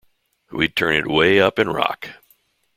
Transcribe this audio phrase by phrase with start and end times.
[0.49, 2.09] We'd turn it way up and rock.